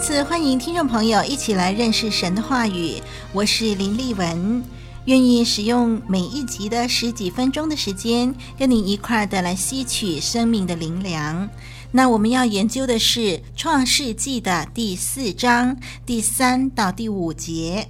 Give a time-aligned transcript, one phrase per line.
[0.00, 2.94] 次欢迎听众朋友一起来认识神的话语，
[3.34, 4.64] 我是林丽文。
[5.04, 11.46] 愿意使用每一集的十几分钟的时间，跟你一块儿的来吸取生命的灵粮。
[11.92, 13.20] 那我们要研究的是
[13.54, 17.86] 《创世纪》的第四章第三到第五节。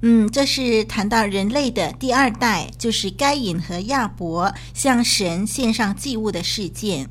[0.00, 7.08] 嗯，这是谈到人类的第二代，就是该隐和亚伯向神献上祭物的事件。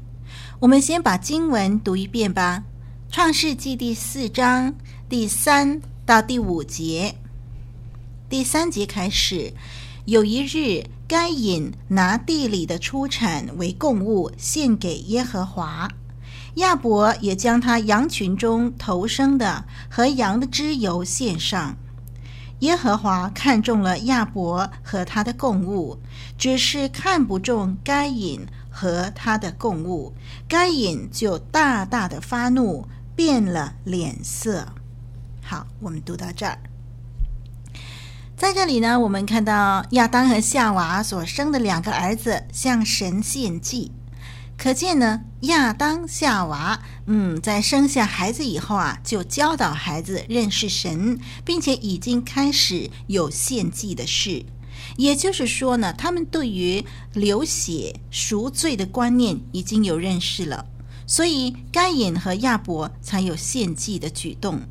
[0.60, 2.64] 我们先把经文读一遍吧，
[3.12, 4.74] 《创世纪》第四章
[5.10, 7.14] 第三到第五节。
[8.30, 9.54] 第三节开始，
[10.06, 15.90] 有一日，该隐拿地里的出产为供物献给耶和华，
[16.56, 21.76] 亚伯也将他羊群中头生的和羊的脂油献上。
[22.60, 26.00] 耶和华看中了亚伯和他的供物，
[26.38, 28.40] 只是看不中该隐
[28.70, 30.14] 和他的供物，
[30.48, 32.88] 该隐就大大的发怒，
[33.24, 34.68] 变了脸色。
[35.44, 36.58] 好，我们读到这儿。
[38.36, 43.92] 在这里呢，我们看到亚当和夏娃所生的两个儿子向神献祭，
[44.58, 54.44] 可见呢，亚当、夏娃，嗯，在生下孩子以后啊，就教导孩子认识神，并且已经开始有献祭的事。
[54.98, 60.66] 也就是说呢，他们对于流血赎罪的观念已经有认识了，
[61.12, 64.62] 所以该隐和亚伯才有献祭的举动。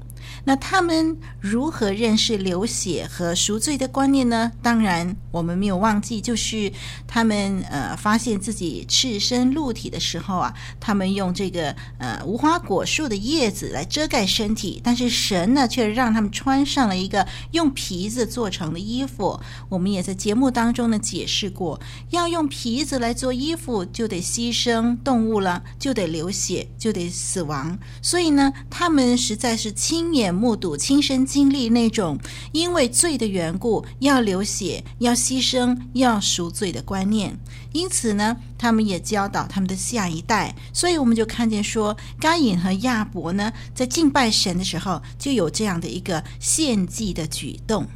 [0.45, 4.51] 那他们如何认识流血和赎罪的观念呢？
[4.63, 6.73] 当然，我们没有忘记，就是
[7.07, 19.39] 他们呃发现自己赤身露体的时候啊，他们用这个呃无花果树的叶子来遮盖身体，但是神呢却让他们穿上了一个用皮子做成的衣服。
[19.69, 27.79] 我们也在节目当中呢解释过，要用皮子来做衣服，就得牺牲动物了，就得流血，就得死亡。
[28.01, 30.30] 所以呢，他们实在是亲眼。
[30.33, 32.19] 目睹、亲身经历那种
[32.53, 37.39] 因为罪的缘故要流血、要牺牲、要赎罪的观念，
[37.73, 40.55] 因此呢，他们也教导他们的下一代。
[40.73, 47.87] 所以我们就看见说，该隐和亚伯呢，在敬拜神的时候就有这样的一个献祭的举动。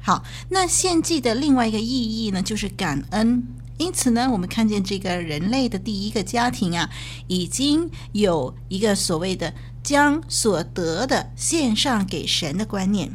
[0.00, 3.42] 好，那献祭的另外一个意义呢，就是感恩。
[3.78, 6.88] 因此呢，我们看见这个人类的第一个家庭啊，
[7.26, 9.52] 已经有一个所谓的。
[9.82, 13.10] 将所得的献上给神的观念，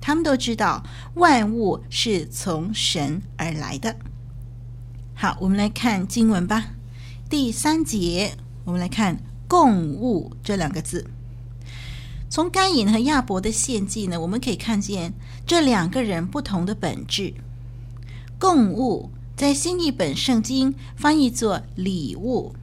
[0.00, 0.84] 他们都知道
[1.14, 3.96] 万物是从神而来的。
[5.14, 6.74] 好，我们来看经文吧。
[7.28, 9.18] 第三节，我们来看
[9.48, 11.10] “共物”这两个字。
[12.28, 15.12] 从该隐和亚伯的献祭呢，我们可以看见
[15.46, 17.34] 这两个人不同的本质。
[18.38, 22.54] 共物在新译本圣经翻译作礼物。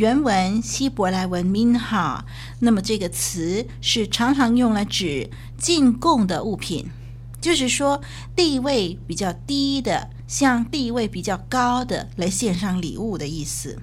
[0.00, 2.22] 原文希伯来文 minha，
[2.60, 5.28] 那么这个词是常常用来指
[5.58, 6.86] 进贡的物品，
[7.38, 8.00] 就是说
[8.34, 13.78] 地位比较低的向地位比较高的来献上礼物的意思。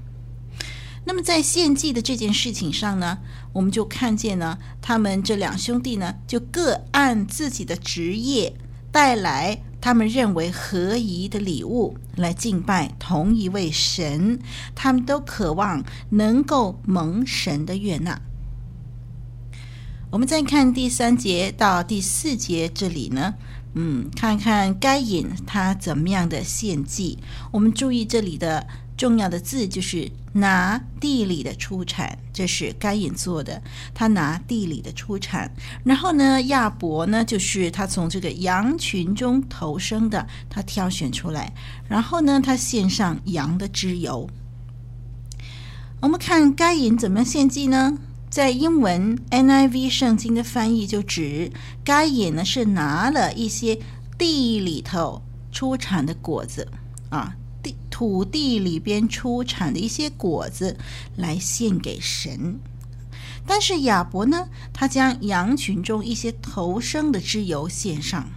[1.06, 3.20] 那么在献祭的这件事情上呢，
[3.54, 8.56] 我们就看见呢，他们这两兄弟呢，就各按自己的职业
[8.92, 9.62] 带来。
[9.80, 14.40] 他们认为合宜的礼物来敬拜同一位神，
[14.76, 18.22] 他们都渴望能够蒙神的悦纳。
[20.12, 23.36] 我们再看第三节到第四节这里呢，
[23.76, 27.20] 嗯，看看该隐他怎么样的献祭。
[27.52, 28.68] 我们注意这里的。
[28.98, 33.62] 重要的字就是拿地里的出产，这是该隐做的。
[33.94, 35.50] 他拿地里的出产，
[35.86, 41.54] 然后呢，亚伯呢，就是他从这个羊群中投生的，他挑选出来，
[41.88, 44.28] 然后呢，他献上羊的脂油。
[46.02, 47.98] 我们看该隐怎么献祭呢？
[48.30, 51.52] 在英文 NIV 圣经的翻译就指
[51.84, 53.80] 该隐呢是拿了一些
[54.18, 55.22] 地里头
[55.52, 56.68] 出产的果子
[57.10, 57.36] 啊。
[57.98, 60.78] 土地里边出产的一些果子
[61.16, 62.60] 来献给神，
[63.44, 68.30] 但是亚伯呢，他将羊群中一些头生的脂油献上。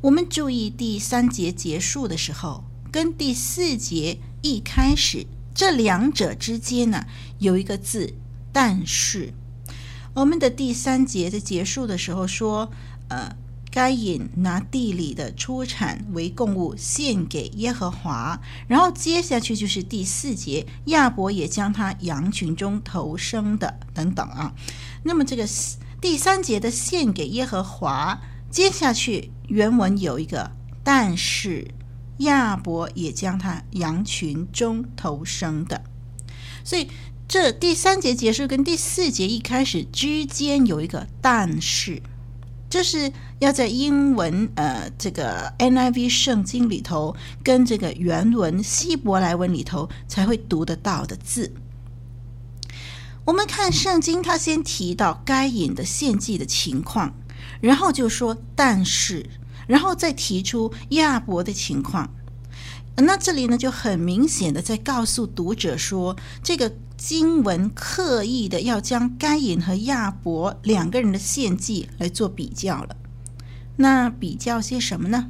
[0.00, 7.04] 我们注意第三节结束的时候，跟第四节一开始这两者之间呢，
[7.38, 8.14] 有一个字，
[8.54, 9.34] 但是。
[10.14, 12.70] 我们的第三节在结束的时候说，
[13.08, 13.36] 呃，
[13.76, 24.54] 该隐拿地里的出产为供物献给耶和华，然后接下去就是第四节，亚伯也将他羊群中头生的等等啊。
[25.02, 25.46] 那么这个
[26.00, 28.18] 第三节的献给耶和华，
[28.50, 30.52] 接下去原文有一个，
[30.82, 31.68] 但是
[32.20, 35.84] 亚伯也将他羊群中头生的，
[36.64, 36.88] 所以。
[37.28, 42.00] 这第三节结束跟第四节一开始之间有一个但是，
[42.68, 51.52] 这是要在英文呃这个 NIV 圣经里头跟这个原文希伯来文里头才会读得到的字。
[53.24, 57.14] 我们看圣经，他先提到该隐的献祭的情况，
[57.60, 59.28] 然后就说但是，
[59.66, 62.10] 然后再提出亚伯的情况。
[62.96, 66.72] 那这里呢就很明显的在告诉读者说这个。
[67.08, 72.96] 经文刻意的要将该隐和亚伯两个人的献祭来做比较了。
[73.76, 75.28] 那比较些什么呢？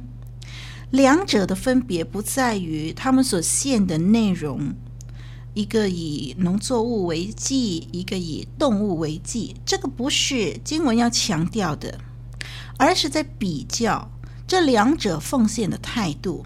[0.89, 4.73] 两者的分别不在于他们所献的内容，
[5.53, 11.99] 一个以农作物为祭，一个以动物为祭，这个不是经文要强调的，
[12.79, 14.09] 而是在比较
[14.47, 16.43] 这两者奉献的态度。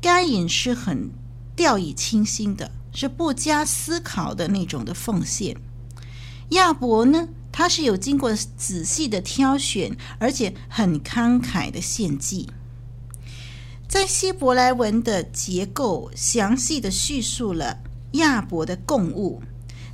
[0.00, 1.10] 该隐是很
[1.54, 2.70] 掉以轻心的。
[2.94, 5.56] 是不加思考的那种的奉献。
[6.50, 12.48] 亚伯呢，他是有经过仔细的挑选，而且很慷慨的献祭。
[13.88, 17.78] 在希伯来文的结构详细的叙述了
[18.12, 19.42] 亚伯的供物，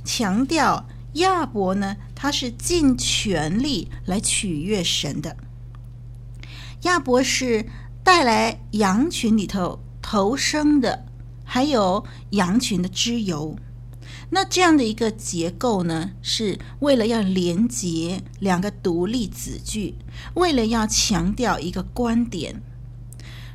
[0.03, 5.35] 强调亚伯呢，他是尽全力来取悦神的。
[6.83, 7.65] 亚伯是
[8.03, 11.05] 带来羊群里头头生的。
[11.53, 13.57] 还有羊群的脂油，
[14.29, 19.95] 那这样的一个结构呢，是为了要连接两个独立子句，
[20.35, 22.61] 为了要强调一个观点。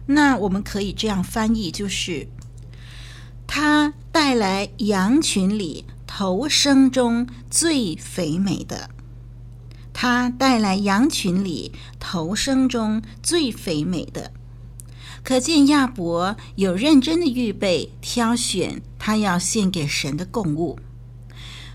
[0.08, 2.28] 那我们可以这样翻译，就是
[3.46, 8.90] 他带来羊群里头生中最肥美的，
[9.94, 14.32] 他带来羊群里头生中最肥美的。
[15.26, 20.78] 可见亚伯有认真的预备挑选他要献给神的供物。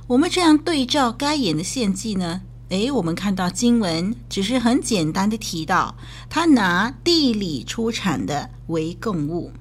[0.07, 2.43] 我们这样对照该隐的献祭呢？
[2.69, 5.93] 诶，我们看到经文只是很简单的提到
[6.29, 9.51] 他拿地里出产的为供物，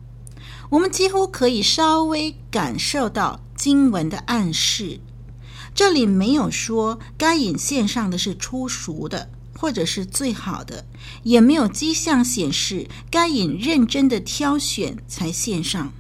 [0.71, 5.01] 我们几乎可以稍微感受到经文的暗示。
[5.75, 9.29] 这里没有说该隐献上的是初熟的。
[9.61, 10.87] 或者是最好的，
[11.23, 15.93] 也没有迹象显示该隐认真的挑选才献上。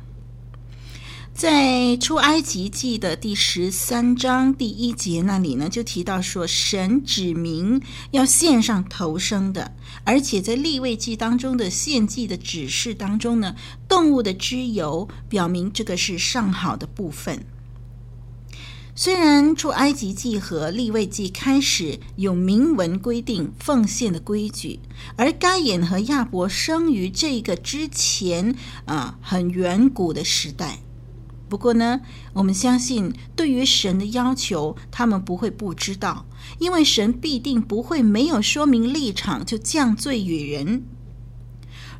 [1.34, 9.74] 在出埃及记的第十三章第一节那里呢，就提到说，神指明要献上头生的，
[10.04, 13.54] 而且在立位记当中的献祭的指示当中呢，
[13.86, 17.44] 动物的脂油表明这个是上好的部分。
[19.02, 24.78] 虽然出埃及记和利未记开始有明文规定奉献的规矩，
[25.16, 28.54] 而该隐和亚伯生于这个之前
[28.84, 30.80] 啊，很远古的时代。
[31.48, 32.02] 不过呢，
[32.34, 36.26] 我们相信对于神的要求，他们不会不知道，
[36.58, 40.84] 因为神必定不会没有说明立场就降罪于人。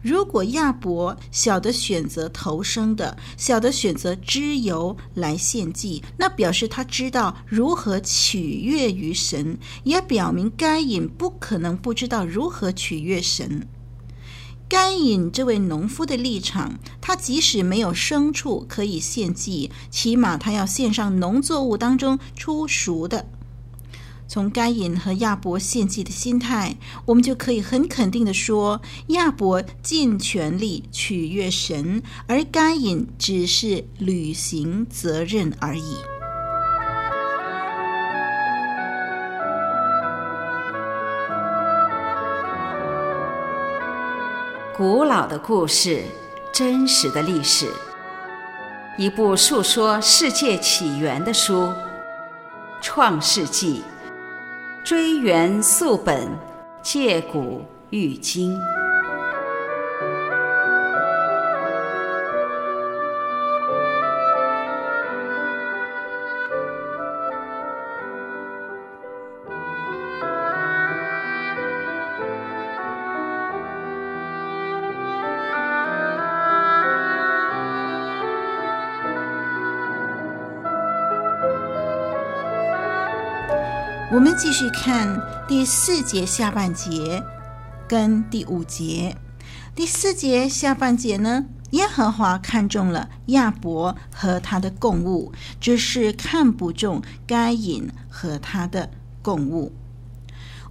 [0.02, 13.68] 如果亚伯晓得选择头生的，晓得选择脂油来献祭，那表示他知道如何取悦于神，也表明该隐不可能不知道如何取悦神。
[14.68, 23.26] 该隐这位农夫的立场，他即使没有牲畜可以献祭，起码他要献上农作物当中出熟的。
[24.30, 35.96] 从该隐和亚伯献祭的心态，我们就可以很肯定地说，亚伯尽全力取悦神，而该隐只是履行责任而已。
[44.76, 46.04] 古老的故事，
[46.52, 47.68] 真实的历史，
[48.96, 51.64] 一部述说世界起源的书，
[52.80, 53.78] 《创世纪》。
[54.82, 56.26] 追源溯本，
[56.82, 58.58] 借古喻今。
[84.12, 87.22] 我们继续看第四节下半节
[87.86, 89.16] 跟第五节。
[89.72, 98.90] 第四节下半节呢，耶和华看中了亚伯和他的供物，只是看不中该隐和他的
[99.22, 99.72] 供物。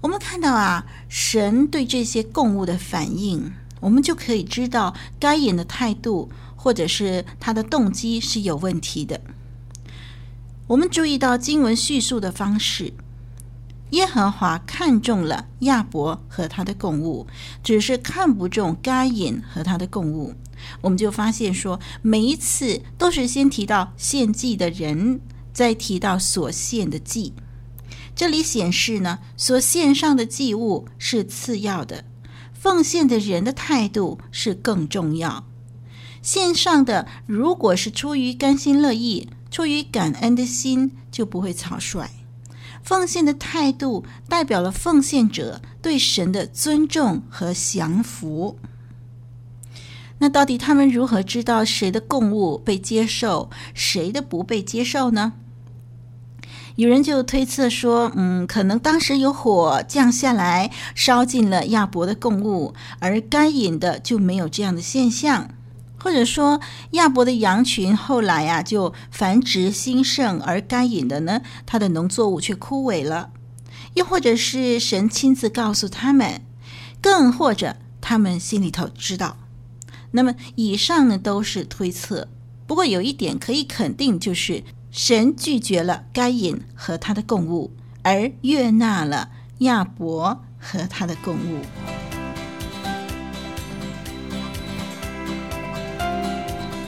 [0.01, 9.21] 我们看到啊，神对这些供物的反应，我们就可以知道该隐的态度或者是他的动机是有问题的。
[10.67, 12.93] 我们注意到经文叙述的方式。
[13.91, 17.25] 耶和华看中了亚伯和他的供物，
[17.63, 20.35] 只是看不中该隐和他的供物。
[20.81, 27.33] 我们就发现说，每一次都是先提到献祭的人，再提到所献的祭。
[28.15, 32.03] 这里显示呢，所献上的祭物是次要的，
[32.53, 35.45] 奉献的人的态度是更重要。
[36.21, 42.09] 献上的如果是出于甘心乐意、出于感恩的心，就不会草率。
[42.89, 48.57] 奉献的态度代表了奉献者对神的尊重和降服。
[50.17, 55.33] 那到底他们如何知道谁的供物被接受，谁的不被接受呢？
[56.77, 65.51] 有人就推测说，嗯，可能当时有火降下来，烧尽了亚伯的供物，而该隐的就没有这样的现象。
[66.01, 66.59] 或者说，
[66.91, 73.31] 亚伯的羊群后来呀、就繁殖兴盛，而该隐的呢，他的农作物却枯萎了。
[73.95, 76.41] 又或者是神亲自告诉他们，
[77.01, 79.37] 更或者他们心里头知道。
[80.11, 82.27] 那么以上呢都是推测。
[82.65, 87.71] 不过有一点可以肯定，就是神拒绝了该隐和他的供物，
[88.03, 89.29] 而悦纳了
[89.59, 91.88] 亚伯和他的供物。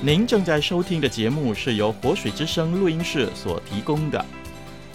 [0.03, 4.25] 您正在收听的节目是由活水之声录音室所提供的。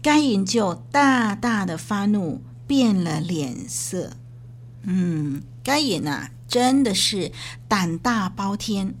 [0.00, 2.40] 该隐就大大的发怒。
[2.68, 4.12] 变了脸色，
[4.82, 7.32] 嗯，该隐呐，真的是
[7.66, 8.94] 胆大包天。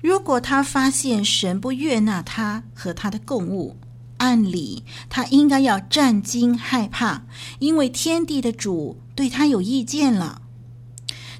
[0.00, 3.76] 如果他发现神不悦纳他和他的供物，
[4.18, 7.24] 按理他应该要战惊害怕，
[7.58, 10.42] 因为天地的主对他有意见了。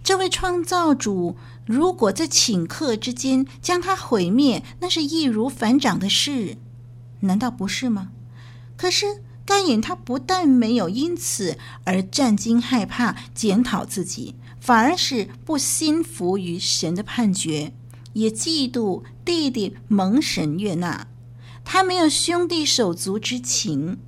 [0.02, 6.58] 这位创造主如果在顷刻之间将他毁灭，那是易如反掌的事，
[7.20, 8.10] 难道不是吗？
[8.76, 9.22] 可是。
[9.44, 17.72] 该隐他不但没有因此而战惊害怕、检讨自己，反而是不心服于神的判决，
[18.12, 21.08] 也嫉妒弟弟蒙神悦纳。
[21.64, 23.98] 他没有兄弟手足之情，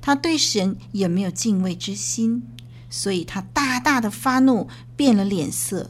[0.00, 2.42] 他对神也没有敬畏之心，
[2.88, 5.88] 所以他大大的发怒，变了脸色。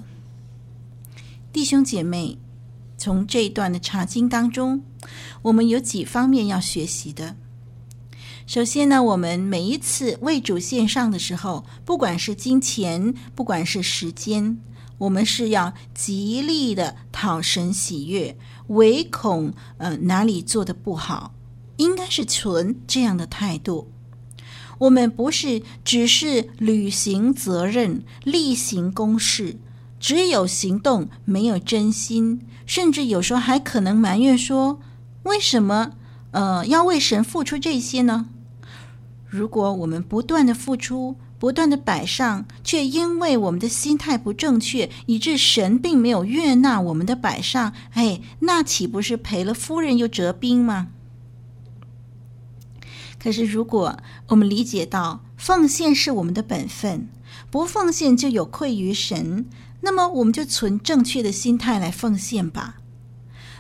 [1.53, 2.39] 弟兄姐妹，
[2.97, 4.83] 从这一段的查经当中，
[5.43, 7.37] 我们有几方面要学习的。
[8.47, 14.59] 首先呢，我们每一次为主献上的时候，不管是金钱，不管是时间，
[14.99, 18.37] 我们是要极力的讨神喜悦，
[18.69, 21.33] 唯恐呃哪里做得不好，
[21.77, 23.91] 应该是存这样的态度。
[24.81, 29.57] 我们不是只是履行责任、例行公事，
[30.01, 34.81] 只有行动没有真心，甚至有时候还可能埋怨说：
[35.23, 35.93] 为什么
[36.33, 38.27] 呃要为神付出这些呢？
[39.33, 50.89] 如果我们不断的付出，不断的摆上，却因为我们的心态不正确，以致神并没有悦纳我们的摆上，哎，那岂不是赔了夫人又折兵吗？
[53.19, 53.99] 可是，如果
[54.29, 57.09] 我们理解到奉献是我们的本分，
[57.51, 59.47] 不奉献就有愧于神，
[59.81, 62.77] 那么我们就存正确的心态来奉献吧。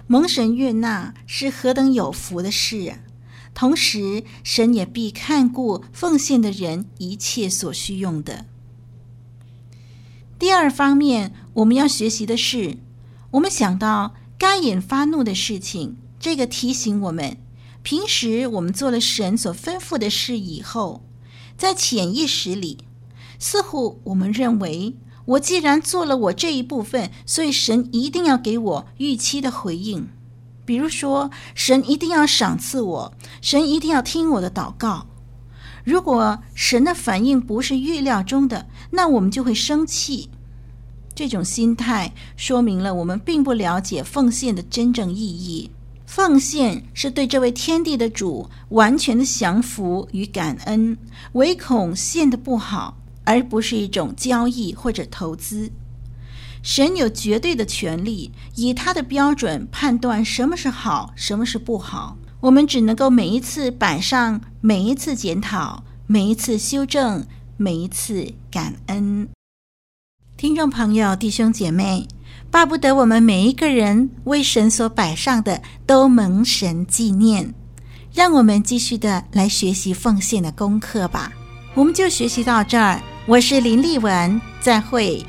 [0.07, 2.99] 蒙神悦纳是何等有福的事啊！
[3.55, 8.47] 同时，神也必看顾奉献的人一切所需用的。
[10.39, 12.79] 第二方面，我们要学习的是，
[13.33, 17.37] 我们想到该隐发怒的事情，这个提醒我们，
[17.83, 21.05] 平时我们做了神所吩咐的事以后，
[21.57, 22.79] 在潜意识里，
[23.39, 30.09] 似乎我们认为，我既然做了我这一部分，所以神一定要给我预期的回应。
[30.65, 35.07] 比如说，神一定要赏赐我，神一定要听我的祷告。
[35.85, 40.31] 如果神的反应不是预料中的，那我们就会生气。
[41.15, 45.71] 这种心态说明了我们并不了解奉献的真正意义。
[46.07, 50.97] 奉献是对这位天地的主完全的降服与感恩，
[51.33, 55.71] 唯恐献的不好，而不是一种交易或者投资。
[56.63, 62.17] 神有绝对的权利，以他的标准判断什么是好，什么是不好。
[62.41, 67.25] 我们只能够每一次摆上，每一次检讨，每一次修正，
[67.57, 69.29] 每一次感恩。
[70.37, 72.07] 听众朋友、弟兄姐妹，
[72.51, 77.55] 巴不得我们每一个人为神所摆上的都蒙神纪念。
[78.13, 81.33] 让我们继续的来学习奉献的功课吧。
[81.75, 83.01] 我们就学习到这儿。
[83.27, 85.25] 我是林丽文，再会。